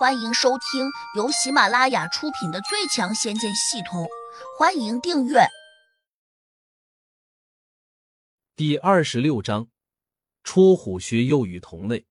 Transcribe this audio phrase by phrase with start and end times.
[0.00, 4.04] 欢迎收听由喜马拉雅出品的《最强仙剑系统》，
[4.58, 5.40] 欢迎订阅。
[8.56, 9.68] 第二十六章，
[10.42, 12.06] 出虎穴又遇同类。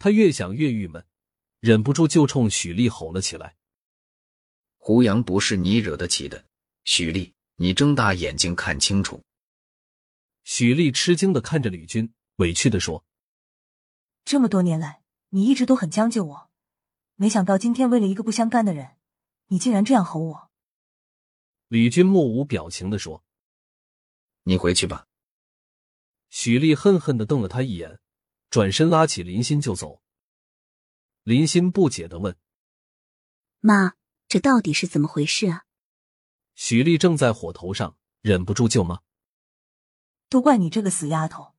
[0.00, 1.06] 他越想越郁闷，
[1.60, 3.54] 忍不住就冲许丽吼了起来
[4.76, 6.46] ：“胡杨不是你惹得起的！
[6.82, 9.22] 许丽，你睁大眼睛看清楚！”
[10.42, 13.04] 许丽吃惊的看着吕军，委屈的说
[14.26, 16.45] ：“这么多年来，你一直都很将就我。”
[17.18, 18.96] 没想到今天为了一个不相干的人，
[19.46, 20.50] 你竟然这样吼我！
[21.68, 23.24] 李军目无表情的说
[24.44, 25.08] ：“你回去吧。”
[26.28, 28.00] 许丽恨恨的瞪了他一眼，
[28.50, 30.02] 转身拉起林心就走。
[31.22, 32.36] 林心不解的问
[33.60, 33.94] ：“妈，
[34.28, 35.64] 这到底是怎么回事啊？”
[36.54, 39.00] 许丽正在火头上，忍不住就骂
[40.28, 41.54] ：“都怪你这个死丫头，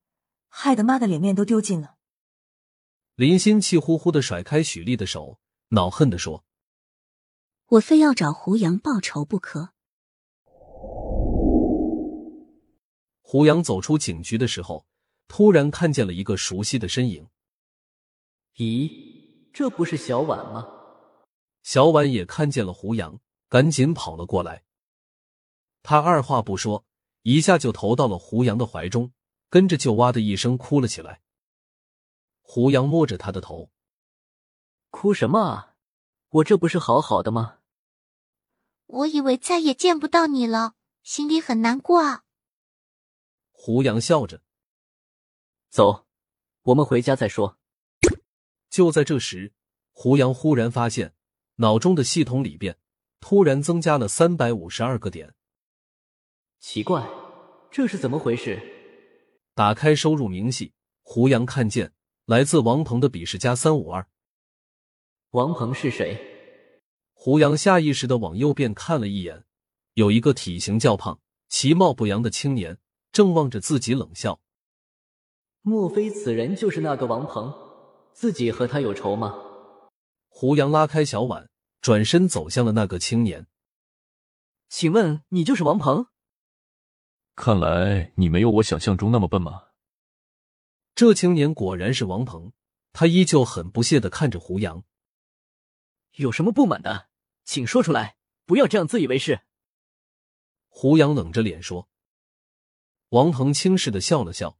[0.46, 1.96] 害得妈的脸面都丢尽了！”
[3.16, 5.40] 林心气呼呼的甩开许丽的手。
[5.70, 6.44] 恼恨的说
[7.68, 9.70] ：“我非要找胡杨报仇不可。”
[13.20, 14.86] 胡杨走出警局的时候，
[15.26, 17.28] 突然看见了一个熟悉的身影。
[18.56, 20.66] 咦，这不是小婉吗？
[21.62, 24.64] 小婉也看见了胡杨，赶紧跑了过来。
[25.82, 26.86] 他二话不说，
[27.22, 29.12] 一下就投到了胡杨的怀中，
[29.50, 31.20] 跟着就哇的一声哭了起来。
[32.40, 33.70] 胡杨摸着他的头。
[34.90, 35.74] 哭什么啊！
[36.30, 37.58] 我这不是好好的吗？
[38.86, 42.24] 我以为再也见不到你了，心里很难过啊。
[43.52, 44.42] 胡杨笑着，
[45.68, 46.06] 走，
[46.62, 47.58] 我们回家再说。
[48.70, 49.52] 就在这时，
[49.92, 51.14] 胡杨忽然发现
[51.56, 52.78] 脑中的系统里边
[53.20, 55.34] 突然增加了三百五十二个点。
[56.60, 57.06] 奇怪，
[57.70, 58.60] 这是怎么回事？
[59.54, 60.72] 打开收入明细，
[61.02, 61.92] 胡杨看见
[62.26, 64.08] 来自王鹏的笔试加三五二。
[65.32, 66.18] 王鹏是谁？
[67.12, 69.44] 胡杨下意识的往右边看了一眼，
[69.92, 72.78] 有一个体型较胖、其貌不扬的青年
[73.12, 74.40] 正望着自己冷笑。
[75.60, 77.52] 莫非此人就是那个王鹏？
[78.14, 79.38] 自己和他有仇吗？
[80.28, 81.50] 胡杨拉开小婉，
[81.82, 83.46] 转身走向了那个青年。
[84.70, 86.06] 请问你就是王鹏？
[87.36, 89.64] 看来你没有我想象中那么笨嘛。
[90.94, 92.52] 这青年果然是王鹏，
[92.94, 94.84] 他依旧很不屑的看着胡杨。
[96.18, 97.08] 有什么不满的，
[97.44, 99.42] 请说出来，不要这样自以为是。
[100.66, 101.88] 胡杨冷着脸说。
[103.10, 104.58] 王恒轻视的笑了笑：“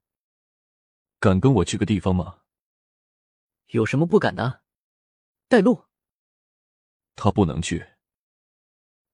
[1.18, 2.42] 敢跟我去个地方吗？
[3.66, 4.62] 有什么不敢的？
[5.48, 5.86] 带路。”
[7.16, 7.84] 他不能去。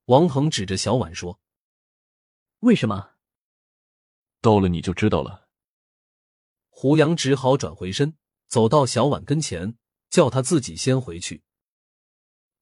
[0.04, 1.40] 王恒指着小婉说
[2.60, 3.14] ：“为什么？
[4.42, 5.48] 到了你就知道了。”
[6.68, 8.18] 胡杨只好转回身，
[8.48, 9.78] 走到小婉跟前，
[10.10, 11.42] 叫他自己先回去。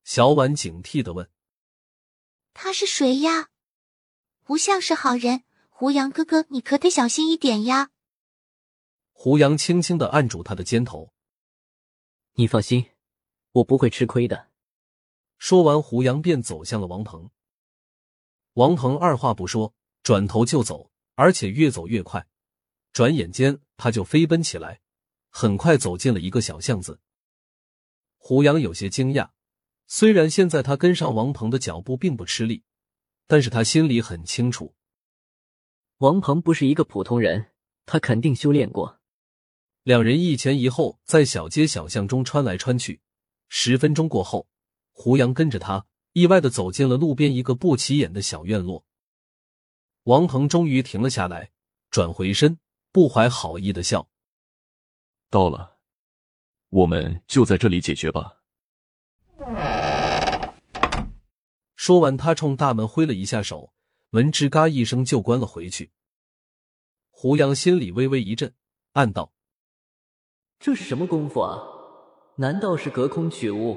[0.05, 1.31] 小婉警惕的问
[2.55, 3.51] ：“他是谁呀？
[4.43, 5.45] 不像是好人。
[5.69, 7.91] 胡杨哥哥，你可得小心一点呀。”
[9.13, 11.13] 胡杨轻轻的按住他的肩头
[12.35, 12.91] ：“你放心，
[13.53, 14.51] 我不会吃亏的。”
[15.39, 17.31] 说完，胡杨便走向了王鹏。
[18.55, 22.27] 王鹏二话不说，转头就走，而且越走越快。
[22.93, 24.83] 转眼间，他就飞奔起来，
[25.31, 27.01] 很快走进了一个小巷子。
[28.19, 29.31] 胡杨有些惊讶。
[29.95, 32.65] 虽然现在他跟上王鹏的脚步并不吃力，
[33.27, 34.75] 但是他心里很清楚，
[35.99, 37.51] 王鹏不是一个普通人，
[37.85, 38.99] 他肯定修炼过。
[39.83, 43.03] 两人一前一后在小街小巷中穿来穿去，
[43.51, 44.49] 十分钟过后，
[44.93, 48.87] 胡杨跟着他意外的走进了路边一个不起眼的小院落。
[50.05, 51.51] 王鹏终于停了下来，
[51.91, 52.59] 转回身，
[52.93, 54.09] 不怀好意的笑
[55.29, 55.77] ：“到了，
[56.71, 58.39] 我们就在这里解决吧。”
[61.85, 63.73] 说完，他冲大门挥了一下手，
[64.11, 65.91] 门吱嘎一声就关了回去。
[67.11, 68.55] 胡杨心里微微一震，
[68.93, 69.33] 暗道
[70.61, 71.61] ：“这是什么功夫啊？
[72.37, 73.77] 难道是隔空取物？”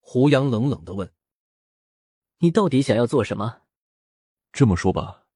[0.00, 1.12] 胡杨冷冷的问
[2.40, 3.60] ：“你到底想要做什么？”
[4.50, 5.26] 这么说吧，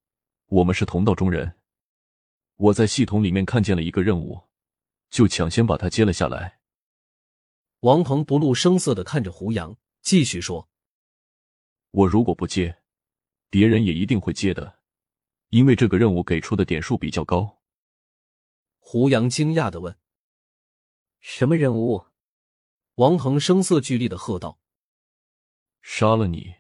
[0.47, 1.59] 我们是同道中人。
[2.57, 4.45] 我在系统里面看见了一个任务，
[5.11, 6.59] 就抢先把它接了下来。
[7.81, 10.71] 王鹏不露声色的看着胡杨，继续说。
[11.97, 12.77] 我如果不接，
[13.49, 14.81] 别人也一定会接的，
[15.49, 17.63] 因为这个任务给出的点数比较高。
[18.79, 19.97] 胡杨惊讶的问
[21.21, 22.05] ：“什么任务？”
[22.97, 24.61] 王恒声色俱厉的喝道
[25.81, 26.57] ：“杀了你！”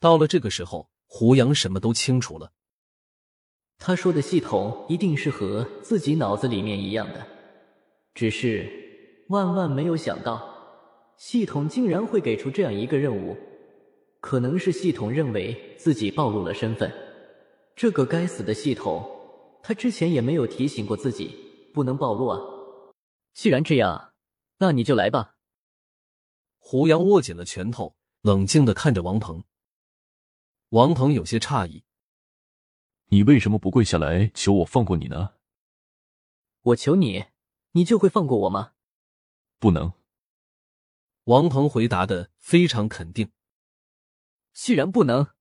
[0.00, 2.52] 到了这个时候，胡杨什么都清楚了。
[3.78, 7.24] 他说的系统一定是和自己脑子里面一样的，
[8.14, 13.36] 只是万万没有想到，系统竟然会给出这样一个任务，
[14.20, 16.92] 可能是系统认为自己暴露了身份。
[17.74, 19.04] 这个该死的系统，
[19.62, 21.34] 他之前也没有提醒过自己
[21.72, 22.38] 不能暴露啊！
[23.32, 24.12] 既然这样，
[24.58, 25.36] 那你就来吧。
[26.58, 29.44] 胡杨握紧了拳头，冷静的看着王鹏。
[30.70, 31.84] 王鹏有些诧异
[33.08, 35.30] ：“你为什么不跪下来求我放过你呢？”
[36.62, 37.24] 我求你，
[37.72, 38.72] 你就会放过我吗？
[39.58, 39.94] 不能。
[41.24, 43.30] 王鹏回答的非常肯定。
[44.62, 45.32] 既然不能，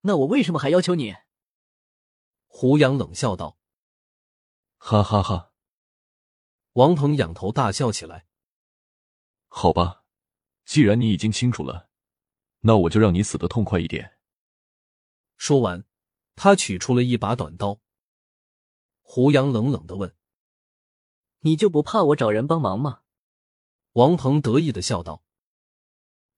[0.00, 1.14] 那我为什么还要求你？
[2.48, 3.56] 胡杨冷笑道
[4.78, 5.52] ：“哈哈哈！”
[6.74, 8.26] 王鹏仰头大笑起来。
[9.46, 10.02] 好吧，
[10.64, 11.88] 既然你已经清楚了，
[12.62, 14.18] 那我就让你死的痛快一点。
[15.36, 15.84] 说完，
[16.34, 17.80] 他取出了一把短刀。
[19.02, 20.16] 胡杨冷冷的问。
[21.42, 23.02] 你就不怕我找人帮忙吗？
[23.92, 25.22] 王鹏得意的笑道：“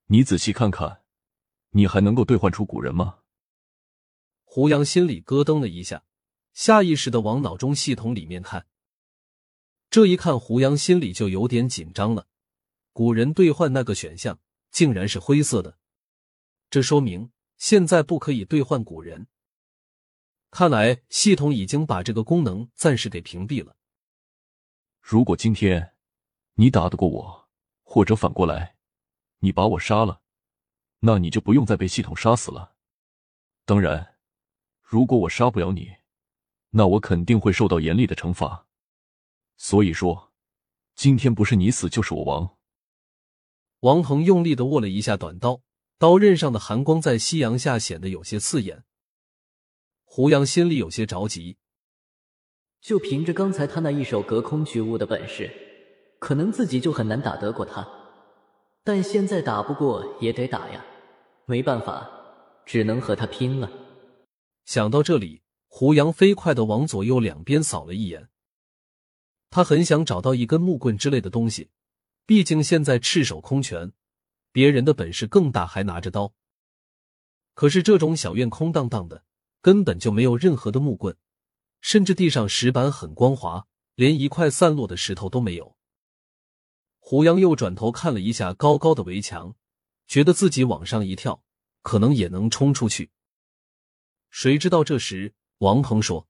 [0.08, 1.02] 你仔细看看，
[1.76, 3.18] 你还能够兑换出古人吗？”
[4.44, 6.02] 胡杨心里咯噔了一下，
[6.54, 8.66] 下意识的往脑中系统里面看。
[9.90, 12.28] 这一看，胡杨心里就有点紧张了。
[12.94, 14.38] 古人兑换那个选项
[14.70, 15.76] 竟然是灰色的，
[16.70, 19.26] 这说明现在不可以兑换古人。
[20.50, 23.76] 看来系统已经把这个功能暂时给屏蔽了。
[25.02, 25.94] 如果今天
[26.54, 27.48] 你打得过我，
[27.82, 28.76] 或者反过来
[29.40, 30.22] 你把我杀了，
[31.00, 32.74] 那你就不用再被系统杀死了。
[33.64, 34.16] 当然，
[34.82, 35.96] 如果我杀不了你，
[36.70, 38.66] 那我肯定会受到严厉的惩罚。
[39.56, 40.32] 所以说，
[40.94, 42.56] 今天不是你死就是我亡。
[43.80, 45.62] 王腾用力的握了一下短刀，
[45.98, 48.84] 刀刃上的寒光在夕阳下显得有些刺眼。
[50.04, 51.58] 胡杨心里有些着急。
[52.80, 55.50] 就凭着刚才他那一手隔空取物的本事，
[56.20, 57.86] 可能自己就很难打得过他。
[58.86, 60.86] 但现在打不过也得打呀，
[61.44, 62.08] 没办法，
[62.64, 63.68] 只能和他拼了。
[64.64, 68.28] 想到这里，胡杨飞快的往左右两边扫了一眼。
[69.50, 71.70] 他很想找到一根木棍之类的东西，
[72.26, 73.90] 毕竟现在赤手空拳，
[74.52, 76.32] 别人的本事更大，还拿着刀。
[77.54, 79.24] 可是这种小院空荡荡的，
[79.60, 81.16] 根本就没有任何的木棍。
[81.80, 83.66] 甚至地上石板很光滑，
[83.96, 85.75] 连一块散落的石头都没有。
[87.08, 89.54] 胡杨又转头看了一下高高的围墙，
[90.08, 91.40] 觉得自己往上一跳，
[91.82, 93.12] 可能也能冲出去。
[94.28, 96.26] 谁知道这时王鹏说：“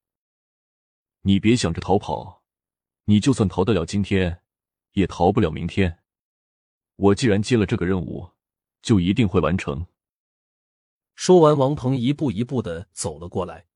[1.24, 2.42] 你别想着逃跑，
[3.04, 4.42] 你就算逃得了今天，
[4.92, 6.00] 也逃不了明天。
[6.96, 8.32] 我既然接了这个任务，
[8.82, 9.86] 就一定会完成。”
[11.16, 13.66] 说完，王鹏一步一步的走了过来。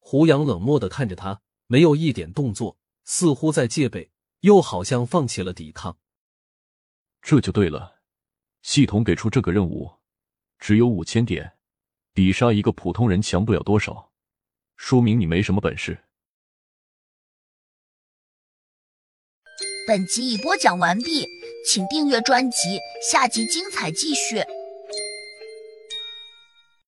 [0.00, 4.10] 胡杨冷漠的看着他，没有一点动作，似乎在戒备，
[4.40, 5.98] 又好像放弃了抵抗。
[7.22, 8.00] 这就对了，
[8.62, 9.90] 系统给出这个任务，
[10.58, 11.58] 只有五千点，
[12.12, 14.12] 比杀一个普通人强不了多少，
[14.76, 16.04] 说明你没什么本事。
[19.88, 21.26] 本集已播讲完毕，
[21.64, 22.78] 请订阅专辑，
[23.08, 24.42] 下集精彩继续。